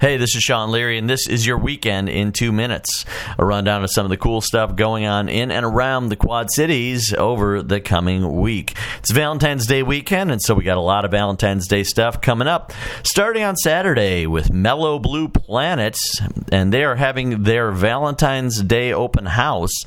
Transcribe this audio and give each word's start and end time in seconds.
Hey, 0.00 0.16
this 0.16 0.34
is 0.34 0.42
Sean 0.42 0.70
Leary, 0.70 0.96
and 0.96 1.10
this 1.10 1.28
is 1.28 1.46
your 1.46 1.58
weekend 1.58 2.08
in 2.08 2.32
two 2.32 2.52
minutes. 2.52 3.04
A 3.38 3.44
rundown 3.44 3.84
of 3.84 3.90
some 3.90 4.06
of 4.06 4.08
the 4.08 4.16
cool 4.16 4.40
stuff 4.40 4.74
going 4.74 5.04
on 5.04 5.28
in 5.28 5.50
and 5.50 5.62
around 5.62 6.08
the 6.08 6.16
Quad 6.16 6.50
Cities 6.50 7.12
over 7.12 7.62
the 7.62 7.82
coming 7.82 8.40
week. 8.40 8.78
It's 9.00 9.10
Valentine's 9.10 9.66
Day 9.66 9.82
weekend, 9.82 10.30
and 10.30 10.40
so 10.40 10.54
we 10.54 10.64
got 10.64 10.78
a 10.78 10.80
lot 10.80 11.04
of 11.04 11.10
Valentine's 11.10 11.68
Day 11.68 11.82
stuff 11.82 12.22
coming 12.22 12.48
up. 12.48 12.72
Starting 13.02 13.42
on 13.42 13.56
Saturday 13.56 14.26
with 14.26 14.50
Mellow 14.50 14.98
Blue 14.98 15.28
Planets, 15.28 16.18
and 16.50 16.72
they 16.72 16.82
are 16.82 16.96
having 16.96 17.42
their 17.42 17.70
Valentine's 17.70 18.62
Day 18.62 18.94
open 18.94 19.26
house. 19.26 19.84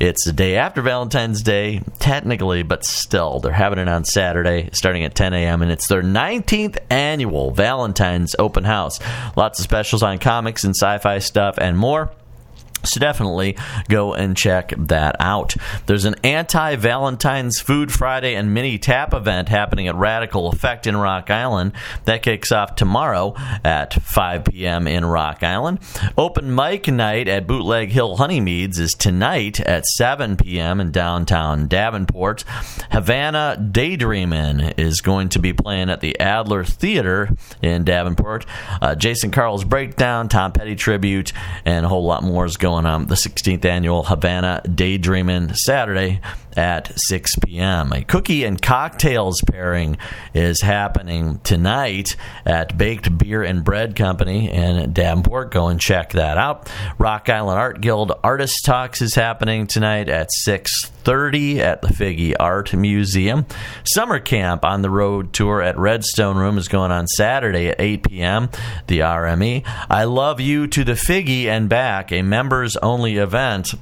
It's 0.00 0.24
the 0.24 0.32
day 0.32 0.56
after 0.56 0.82
Valentine's 0.82 1.42
Day, 1.42 1.82
technically, 1.98 2.62
but 2.62 2.84
still. 2.84 3.40
They're 3.40 3.52
having 3.52 3.78
it 3.78 3.88
on 3.88 4.04
Saturday 4.04 4.70
starting 4.72 5.04
at 5.04 5.14
10 5.14 5.34
a.m., 5.34 5.62
and 5.62 5.70
it's 5.70 5.86
their 5.88 6.02
19th 6.02 6.78
annual 6.90 7.52
Valentine's 7.52 8.34
Open 8.38 8.64
House. 8.64 8.98
Lots 9.36 9.60
of 9.60 9.64
specials 9.64 10.02
on 10.02 10.18
comics 10.18 10.64
and 10.64 10.74
sci 10.74 10.98
fi 10.98 11.18
stuff 11.18 11.56
and 11.58 11.78
more. 11.78 12.10
So 12.84 13.00
definitely 13.00 13.56
go 13.88 14.14
and 14.14 14.36
check 14.36 14.72
that 14.76 15.16
out. 15.20 15.54
There's 15.86 16.04
an 16.04 16.16
anti 16.24 16.76
Valentine's 16.76 17.60
Food 17.60 17.92
Friday 17.92 18.34
and 18.34 18.54
mini 18.54 18.78
tap 18.78 19.14
event 19.14 19.48
happening 19.48 19.88
at 19.88 19.94
Radicle 19.94 20.52
Effect 20.52 20.86
in 20.86 20.96
Rock 20.96 21.30
Island. 21.30 21.72
That 22.04 22.22
kicks 22.22 22.52
off 22.52 22.74
tomorrow 22.74 23.34
at 23.64 23.94
5 23.94 24.44
p.m. 24.44 24.86
in 24.86 25.04
Rock 25.04 25.42
Island. 25.42 25.78
Open 26.16 26.54
mic 26.54 26.88
night 26.88 27.28
at 27.28 27.46
Bootleg 27.46 27.90
Hill 27.90 28.16
Honeymeads 28.16 28.78
is 28.78 28.92
tonight 28.92 29.60
at 29.60 29.86
7 29.86 30.36
p.m. 30.36 30.80
in 30.80 30.90
downtown 30.90 31.66
Davenport. 31.68 32.44
Havana 32.90 33.56
Daydreamin' 33.70 34.74
is 34.78 35.00
going 35.00 35.28
to 35.30 35.38
be 35.38 35.52
playing 35.52 35.90
at 35.90 36.00
the 36.00 36.18
Adler 36.20 36.64
Theater 36.64 37.30
in 37.62 37.84
Davenport. 37.84 38.46
Uh, 38.80 38.94
Jason 38.94 39.30
Carl's 39.30 39.64
Breakdown, 39.64 40.28
Tom 40.28 40.52
Petty 40.52 40.74
Tribute, 40.74 41.32
and 41.64 41.86
a 41.86 41.88
whole 41.88 42.04
lot 42.04 42.22
more 42.22 42.44
is 42.44 42.56
going 42.56 42.73
on 42.74 42.86
um, 42.86 43.06
the 43.06 43.14
16th 43.14 43.64
annual 43.64 44.02
Havana 44.04 44.62
Daydreaming 44.72 45.54
Saturday 45.54 46.20
at 46.56 46.92
6 47.08 47.30
p.m. 47.44 47.92
A 47.92 48.02
cookie 48.02 48.44
and 48.44 48.60
cocktails 48.60 49.40
pairing 49.50 49.96
is 50.32 50.60
happening 50.60 51.38
tonight 51.40 52.16
at 52.44 52.76
Baked 52.76 53.16
Beer 53.18 53.42
and 53.42 53.64
Bread 53.64 53.96
Company 53.96 54.50
in 54.50 54.92
Davenport. 54.92 55.50
Go 55.50 55.68
and 55.68 55.80
check 55.80 56.12
that 56.12 56.38
out. 56.38 56.70
Rock 56.98 57.28
Island 57.28 57.58
Art 57.58 57.80
Guild 57.80 58.12
Artist 58.22 58.64
Talks 58.64 59.02
is 59.02 59.14
happening 59.14 59.66
tonight 59.66 60.08
at 60.08 60.28
6:30 60.46 61.58
at 61.58 61.82
the 61.82 61.88
Figge 61.88 62.34
Art 62.38 62.72
Museum. 62.74 63.46
Summer 63.84 64.18
Camp 64.18 64.64
on 64.64 64.82
the 64.82 64.90
Road 64.90 65.32
tour 65.32 65.62
at 65.62 65.78
Redstone 65.78 66.36
Room 66.36 66.58
is 66.58 66.68
going 66.68 66.90
on 66.90 67.06
Saturday 67.06 67.68
at 67.68 67.80
8 67.80 68.08
p.m. 68.08 68.50
The 68.86 69.00
RME. 69.00 69.64
I 69.90 70.04
Love 70.04 70.40
You 70.40 70.66
to 70.68 70.84
the 70.84 70.92
Figge 70.92 71.46
and 71.46 71.68
Back, 71.68 72.12
a 72.12 72.22
members 72.22 72.76
only 72.76 73.16
event 73.16 73.74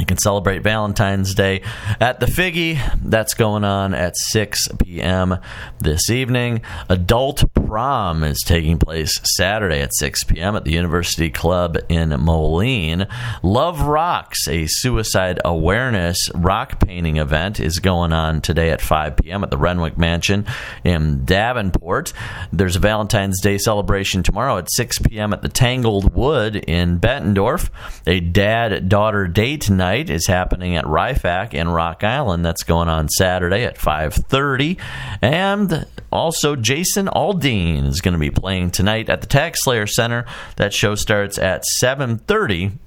you 0.00 0.06
can 0.06 0.18
celebrate 0.18 0.62
Valentine's 0.62 1.34
Day 1.34 1.62
at 2.00 2.20
the 2.20 2.26
Figge. 2.26 2.80
That's 3.04 3.34
going 3.34 3.64
on 3.64 3.94
at 3.94 4.16
6 4.16 4.68
p.m. 4.78 5.38
this 5.78 6.10
evening. 6.10 6.62
Adult 6.88 7.44
prom 7.54 8.24
is 8.24 8.38
taking 8.44 8.78
place 8.78 9.20
Saturday 9.36 9.80
at 9.80 9.94
6 9.94 10.24
p.m. 10.24 10.56
at 10.56 10.64
the 10.64 10.72
University 10.72 11.30
Club 11.30 11.76
in 11.88 12.08
Moline. 12.20 13.06
Love 13.42 13.82
Rocks, 13.82 14.48
a 14.48 14.66
suicide 14.66 15.38
awareness 15.44 16.30
rock 16.34 16.80
painting 16.80 17.18
event, 17.18 17.60
is 17.60 17.78
going 17.78 18.12
on 18.12 18.40
today 18.40 18.70
at 18.70 18.80
5 18.80 19.16
p.m. 19.18 19.44
at 19.44 19.50
the 19.50 19.58
Renwick 19.58 19.98
Mansion 19.98 20.46
in 20.82 21.24
Davenport. 21.24 22.12
There's 22.52 22.76
a 22.76 22.80
Valentine's 22.80 23.40
Day 23.40 23.58
celebration 23.58 24.22
tomorrow 24.22 24.56
at 24.56 24.70
6 24.70 24.98
p.m. 25.00 25.32
at 25.34 25.42
the 25.42 25.48
Tangled 25.48 26.14
Wood 26.14 26.56
in 26.56 26.98
Bettendorf. 26.98 27.68
A 28.06 28.20
dad 28.20 28.88
daughter 28.88 29.26
date 29.26 29.68
night 29.68 29.89
night 29.90 30.08
is 30.08 30.28
happening 30.28 30.76
at 30.76 30.84
Rifac 30.84 31.52
in 31.52 31.68
Rock 31.68 32.04
Island. 32.04 32.44
That's 32.44 32.62
going 32.62 32.88
on 32.88 33.08
Saturday 33.08 33.64
at 33.64 33.76
5:30, 33.76 34.78
and 35.20 35.84
also 36.12 36.54
Jason 36.54 37.06
Aldean 37.06 37.88
is 37.88 38.00
going 38.00 38.12
to 38.12 38.20
be 38.20 38.30
playing 38.30 38.70
tonight 38.70 39.08
at 39.08 39.20
the 39.20 39.26
Tax 39.26 39.64
Slayer 39.64 39.88
Center. 39.88 40.26
That 40.56 40.72
show 40.72 40.94
starts 40.94 41.38
at 41.38 41.64
7:30 41.82 42.78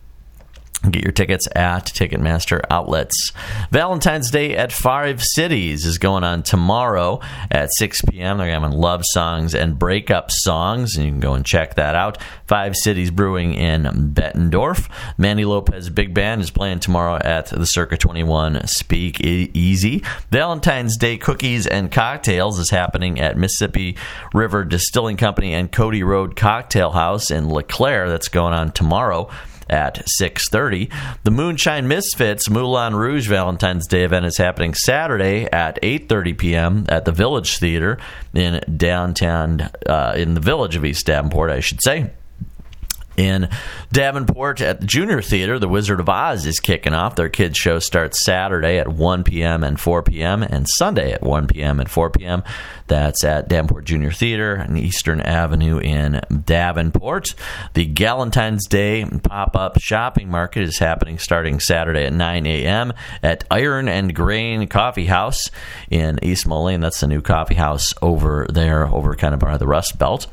Get 0.89 1.03
your 1.03 1.13
tickets 1.13 1.47
at 1.55 1.85
Ticketmaster 1.85 2.59
outlets. 2.69 3.31
Valentine's 3.71 4.29
Day 4.29 4.57
at 4.57 4.73
Five 4.73 5.23
Cities 5.23 5.85
is 5.85 5.97
going 5.97 6.25
on 6.25 6.43
tomorrow 6.43 7.21
at 7.49 7.69
6 7.77 8.01
p.m. 8.09 8.37
They're 8.37 8.49
having 8.49 8.77
love 8.77 9.01
songs 9.05 9.55
and 9.55 9.79
breakup 9.79 10.29
songs, 10.29 10.97
and 10.97 11.05
you 11.05 11.11
can 11.11 11.21
go 11.21 11.35
and 11.35 11.45
check 11.45 11.75
that 11.75 11.95
out. 11.95 12.17
Five 12.47 12.75
Cities 12.75 13.11
Brewing 13.11 13.53
in 13.53 13.83
Bettendorf. 14.13 14.89
Manny 15.17 15.45
Lopez 15.45 15.89
Big 15.89 16.13
Band 16.13 16.41
is 16.41 16.51
playing 16.51 16.81
tomorrow 16.81 17.15
at 17.15 17.45
the 17.45 17.65
Circa 17.65 17.95
21 17.95 18.67
Speak 18.67 19.21
Easy. 19.21 20.03
Valentine's 20.31 20.97
Day 20.97 21.17
Cookies 21.17 21.65
and 21.65 21.93
Cocktails 21.93 22.59
is 22.59 22.71
happening 22.71 23.21
at 23.21 23.37
Mississippi 23.37 23.95
River 24.33 24.65
Distilling 24.65 25.15
Company 25.15 25.53
and 25.53 25.71
Cody 25.71 26.03
Road 26.03 26.35
Cocktail 26.35 26.91
House 26.91 27.31
in 27.31 27.47
LeClaire. 27.47 28.09
That's 28.09 28.27
going 28.27 28.53
on 28.53 28.73
tomorrow 28.73 29.29
at 29.69 30.05
6.30. 30.19 30.91
The 31.23 31.31
Moonshine 31.31 31.87
Misfits 31.87 32.49
Moulin 32.49 32.95
Rouge 32.95 33.27
Valentine's 33.27 33.87
Day 33.87 34.03
event 34.03 34.25
is 34.25 34.37
happening 34.37 34.73
Saturday 34.73 35.47
at 35.51 35.81
8.30 35.81 36.37
p.m. 36.37 36.85
at 36.89 37.05
the 37.05 37.11
Village 37.11 37.57
Theater 37.57 37.97
in 38.33 38.61
downtown, 38.77 39.69
uh, 39.87 40.13
in 40.15 40.33
the 40.33 40.41
village 40.41 40.75
of 40.75 40.85
East 40.85 41.05
Davenport, 41.05 41.51
I 41.51 41.59
should 41.59 41.81
say 41.83 42.11
in 43.17 43.49
Davenport 43.91 44.61
at 44.61 44.81
the 44.81 44.87
Junior 44.87 45.21
Theater. 45.21 45.59
The 45.59 45.67
Wizard 45.67 45.99
of 45.99 46.09
Oz 46.09 46.45
is 46.45 46.59
kicking 46.59 46.93
off. 46.93 47.15
Their 47.15 47.29
kids' 47.29 47.57
show 47.57 47.79
starts 47.79 48.23
Saturday 48.23 48.77
at 48.77 48.87
1 48.87 49.23
p.m. 49.23 49.63
and 49.63 49.79
4 49.79 50.03
p.m. 50.03 50.43
and 50.43 50.65
Sunday 50.77 51.11
at 51.11 51.23
1 51.23 51.47
p.m. 51.47 51.79
and 51.79 51.89
4 51.89 52.09
p.m. 52.09 52.43
That's 52.87 53.23
at 53.23 53.47
Davenport 53.47 53.85
Junior 53.85 54.11
Theater 54.11 54.59
on 54.59 54.77
Eastern 54.77 55.21
Avenue 55.21 55.79
in 55.79 56.21
Davenport. 56.45 57.35
The 57.73 57.85
Galentine's 57.85 58.67
Day 58.67 59.05
pop 59.23 59.55
up 59.55 59.79
shopping 59.79 60.29
market 60.29 60.63
is 60.63 60.79
happening 60.79 61.17
starting 61.17 61.59
Saturday 61.59 62.05
at 62.05 62.13
9 62.13 62.45
a.m. 62.45 62.93
at 63.21 63.43
Iron 63.49 63.87
and 63.87 64.13
Grain 64.13 64.67
Coffee 64.67 65.05
House 65.05 65.49
in 65.89 66.19
East 66.23 66.47
Moline. 66.47 66.81
That's 66.81 66.99
the 66.99 67.07
new 67.07 67.21
coffee 67.21 67.55
house 67.55 67.93
over 68.01 68.47
there, 68.49 68.85
over 68.87 69.15
kind 69.15 69.33
of 69.33 69.39
by 69.39 69.57
the 69.57 69.67
Rust 69.67 69.97
Belt. 69.97 70.27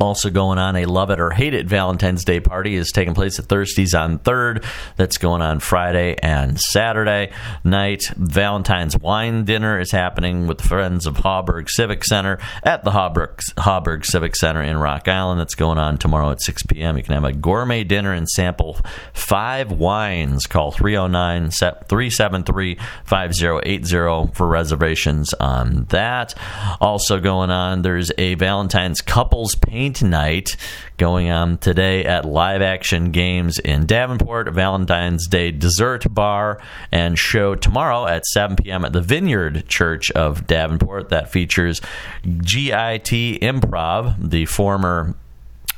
Also 0.00 0.30
going 0.30 0.58
on, 0.58 0.76
a 0.76 0.86
love 0.86 1.10
it 1.10 1.20
or 1.20 1.30
hate 1.30 1.52
it 1.52 1.66
Valentine's 1.66 2.24
Day 2.24 2.40
party 2.40 2.74
is 2.74 2.90
taking 2.90 3.12
place 3.12 3.38
at 3.38 3.44
Thursday's 3.44 3.94
on 3.94 4.18
3rd. 4.18 4.64
That's 4.96 5.18
going 5.18 5.42
on 5.42 5.60
Friday 5.60 6.16
and 6.22 6.58
Saturday 6.58 7.32
night. 7.64 8.04
Valentine's 8.16 8.96
wine 8.98 9.44
dinner 9.44 9.78
is 9.78 9.92
happening 9.92 10.46
with 10.46 10.62
friends 10.62 11.06
of 11.06 11.16
Hauberg 11.16 11.68
Civic 11.68 12.02
Center 12.04 12.38
at 12.62 12.82
the 12.82 12.92
Hauberg, 12.92 13.40
Hauberg 13.58 14.06
Civic 14.06 14.36
Center 14.36 14.62
in 14.62 14.78
Rock 14.78 15.06
Island. 15.06 15.38
That's 15.38 15.54
going 15.54 15.76
on 15.76 15.98
tomorrow 15.98 16.30
at 16.30 16.40
6 16.40 16.62
p.m. 16.62 16.96
You 16.96 17.02
can 17.02 17.14
have 17.14 17.24
a 17.24 17.34
gourmet 17.34 17.84
dinner 17.84 18.14
and 18.14 18.26
sample 18.26 18.78
five 19.12 19.70
wines. 19.70 20.46
Call 20.46 20.72
309 20.72 21.50
373 21.50 22.78
5080 23.04 24.32
for 24.34 24.46
reservations 24.48 25.34
on 25.34 25.84
that. 25.90 26.34
Also 26.80 27.20
going 27.20 27.50
on, 27.50 27.82
there's 27.82 28.10
a 28.16 28.34
Valentine's 28.36 29.02
couples 29.02 29.54
paint 29.90 30.02
Night 30.08 30.56
going 30.98 31.30
on 31.30 31.58
today 31.58 32.04
at 32.04 32.24
Live 32.24 32.62
Action 32.62 33.10
Games 33.10 33.58
in 33.58 33.86
Davenport, 33.86 34.52
Valentine's 34.52 35.26
Day 35.26 35.50
dessert 35.50 36.06
bar 36.14 36.60
and 36.92 37.18
show 37.18 37.56
tomorrow 37.56 38.06
at 38.06 38.24
7 38.26 38.56
p.m. 38.56 38.84
at 38.84 38.92
the 38.92 39.00
Vineyard 39.00 39.68
Church 39.68 40.12
of 40.12 40.46
Davenport. 40.46 41.08
That 41.08 41.32
features 41.32 41.80
GIT 42.22 43.40
Improv, 43.42 44.30
the 44.30 44.46
former 44.46 45.16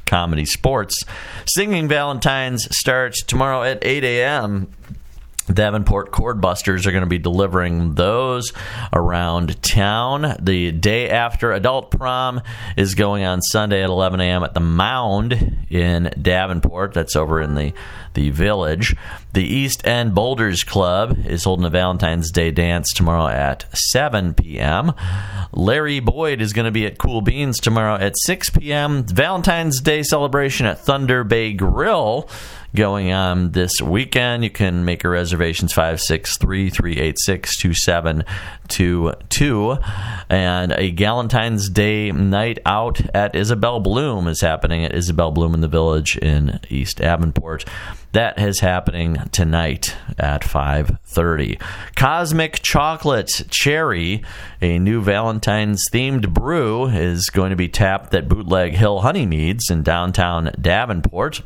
comedy 0.04 0.44
sports. 0.44 0.94
Singing 1.46 1.88
Valentine's 1.88 2.68
starts 2.76 3.22
tomorrow 3.22 3.62
at 3.62 3.78
8 3.80 4.04
a.m. 4.04 4.68
Davenport 5.46 6.12
Chordbusters 6.12 6.86
are 6.86 6.92
going 6.92 7.02
to 7.02 7.08
be 7.08 7.18
delivering 7.18 7.94
those 7.94 8.52
around 8.92 9.62
town. 9.62 10.36
The 10.40 10.72
day 10.72 11.10
after 11.10 11.52
adult 11.52 11.90
prom 11.90 12.42
is 12.76 12.94
going 12.94 13.24
on 13.24 13.42
Sunday 13.42 13.82
at 13.82 13.90
11 13.90 14.20
a.m. 14.20 14.42
at 14.44 14.54
the 14.54 14.60
Mound 14.60 15.66
in 15.70 16.12
Davenport. 16.20 16.94
That's 16.94 17.16
over 17.16 17.40
in 17.40 17.54
the, 17.54 17.72
the 18.14 18.30
village. 18.30 18.96
The 19.32 19.44
East 19.44 19.86
End 19.86 20.14
Boulders 20.14 20.64
Club 20.64 21.16
is 21.26 21.44
holding 21.44 21.64
a 21.64 21.70
Valentine's 21.70 22.30
Day 22.30 22.50
dance 22.50 22.92
tomorrow 22.92 23.28
at 23.28 23.66
7 23.76 24.34
p.m. 24.34 24.92
Larry 25.52 26.00
Boyd 26.00 26.40
is 26.40 26.52
going 26.52 26.64
to 26.66 26.70
be 26.70 26.86
at 26.86 26.98
Cool 26.98 27.20
Beans 27.20 27.58
tomorrow 27.58 27.96
at 27.96 28.16
6 28.16 28.50
p.m. 28.50 29.04
Valentine's 29.04 29.80
Day 29.80 30.02
celebration 30.02 30.66
at 30.66 30.78
Thunder 30.78 31.24
Bay 31.24 31.52
Grill 31.52 32.28
going 32.74 33.12
on 33.12 33.52
this 33.52 33.80
weekend. 33.82 34.44
You 34.44 34.50
can 34.50 34.84
make 34.84 35.02
your 35.02 35.12
reservations 35.12 35.72
563 35.72 36.70
386 36.70 37.56
2722. 37.56 39.78
And 40.30 40.72
a 40.72 40.92
Galentine's 40.92 41.68
Day 41.68 42.12
night 42.12 42.58
out 42.64 43.00
at 43.14 43.34
Isabel 43.34 43.80
Bloom 43.80 44.28
is 44.28 44.40
happening 44.40 44.84
at 44.84 44.94
Isabel 44.94 45.30
Bloom 45.30 45.54
in 45.54 45.60
the 45.60 45.68
Village 45.68 46.16
in 46.18 46.60
East 46.68 46.98
Davenport. 46.98 47.64
That 48.12 48.38
is 48.38 48.60
happening 48.60 49.16
tonight 49.32 49.96
at 50.18 50.44
5:30. 50.44 51.58
Cosmic 51.96 52.60
Chocolate 52.62 53.44
Cherry, 53.48 54.22
a 54.60 54.78
new 54.78 55.00
Valentine's 55.00 55.88
themed 55.90 56.34
brew, 56.34 56.88
is 56.88 57.30
going 57.30 57.50
to 57.50 57.56
be 57.56 57.68
tapped 57.68 58.14
at 58.14 58.28
Bootleg 58.28 58.74
Hill 58.74 59.00
Honeymeads 59.00 59.70
in 59.70 59.82
downtown 59.82 60.50
Davenport. 60.60 61.40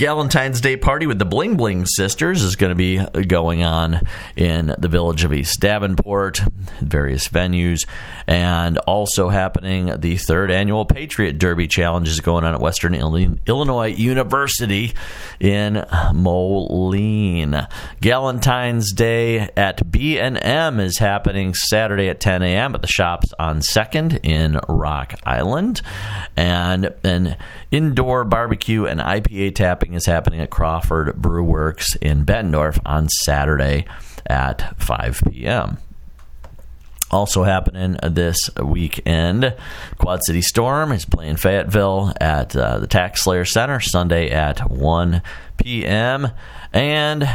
Galentine's 0.00 0.62
Day 0.62 0.78
party 0.78 1.06
with 1.06 1.18
the 1.18 1.26
Bling 1.26 1.58
Bling 1.58 1.84
Sisters 1.84 2.42
is 2.42 2.56
going 2.56 2.70
to 2.70 2.74
be 2.74 3.04
going 3.26 3.62
on 3.62 4.00
in 4.34 4.74
the 4.78 4.88
village 4.88 5.24
of 5.24 5.32
East 5.34 5.60
Davenport, 5.60 6.40
various 6.80 7.28
venues, 7.28 7.86
and 8.26 8.78
also 8.78 9.28
happening 9.28 10.00
the 10.00 10.16
third 10.16 10.50
annual 10.50 10.86
Patriot 10.86 11.34
Derby 11.34 11.68
Challenge 11.68 12.08
is 12.08 12.20
going 12.20 12.44
on 12.44 12.54
at 12.54 12.62
Western 12.62 12.94
Illinois 12.94 13.88
University 13.88 14.94
in 15.38 15.84
Moline. 16.14 17.66
Galentine's 18.00 18.94
Day 18.94 19.50
at 19.54 19.92
B&M 19.92 20.80
is 20.80 20.96
happening 20.96 21.52
Saturday 21.52 22.08
at 22.08 22.20
10 22.20 22.40
a.m. 22.42 22.74
at 22.74 22.80
the 22.80 22.88
shops 22.88 23.34
on 23.38 23.60
2nd 23.60 24.20
in 24.22 24.58
Rock 24.66 25.12
Island, 25.26 25.82
and 26.38 26.94
an 27.04 27.36
indoor 27.70 28.24
barbecue 28.24 28.86
and 28.86 28.98
IPA 28.98 29.56
tapping 29.56 29.89
is 29.94 30.06
happening 30.06 30.40
at 30.40 30.50
Crawford 30.50 31.16
Brew 31.16 31.44
Works 31.44 31.94
in 31.96 32.24
Bettendorf 32.24 32.78
on 32.84 33.08
Saturday 33.08 33.86
at 34.26 34.80
5 34.80 35.22
p.m. 35.30 35.78
Also 37.10 37.42
happening 37.42 37.96
this 38.02 38.38
weekend, 38.62 39.56
Quad 39.98 40.20
City 40.24 40.42
Storm 40.42 40.92
is 40.92 41.04
playing 41.04 41.36
Fayetteville 41.36 42.12
at 42.20 42.54
uh, 42.54 42.78
the 42.78 42.86
Tax 42.86 43.22
Slayer 43.22 43.44
Center 43.44 43.80
Sunday 43.80 44.30
at 44.30 44.70
1 44.70 45.20
p.m. 45.56 46.28
And 46.72 47.28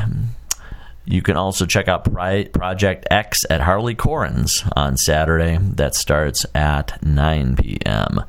you 1.04 1.22
can 1.22 1.36
also 1.36 1.66
check 1.66 1.90
out 1.90 2.12
Project 2.54 3.08
X 3.12 3.40
at 3.50 3.62
Harley 3.62 3.96
Corin's 3.96 4.64
on 4.78 4.96
Saturday. 4.96 5.58
That 5.62 5.94
starts 5.94 6.46
at 6.56 7.04
9 7.04 7.58
p.m. 7.58 8.24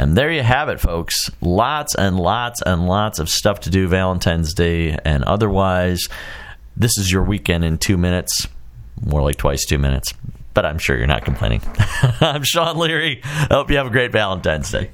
And 0.00 0.16
there 0.16 0.32
you 0.32 0.42
have 0.42 0.70
it, 0.70 0.80
folks. 0.80 1.30
Lots 1.42 1.94
and 1.94 2.18
lots 2.18 2.62
and 2.62 2.86
lots 2.86 3.18
of 3.18 3.28
stuff 3.28 3.60
to 3.60 3.70
do 3.70 3.86
Valentine's 3.86 4.54
Day 4.54 4.96
and 5.04 5.22
otherwise. 5.24 6.08
This 6.74 6.96
is 6.96 7.12
your 7.12 7.22
weekend 7.22 7.66
in 7.66 7.76
two 7.76 7.98
minutes, 7.98 8.48
more 9.04 9.20
like 9.20 9.36
twice 9.36 9.66
two 9.66 9.76
minutes, 9.76 10.14
but 10.54 10.64
I'm 10.64 10.78
sure 10.78 10.96
you're 10.96 11.06
not 11.06 11.26
complaining. 11.26 11.60
I'm 12.22 12.44
Sean 12.44 12.78
Leary. 12.78 13.20
I 13.22 13.48
hope 13.50 13.70
you 13.70 13.76
have 13.76 13.88
a 13.88 13.90
great 13.90 14.10
Valentine's 14.10 14.70
Day. 14.70 14.90